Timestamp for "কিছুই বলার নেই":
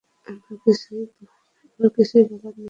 1.95-2.59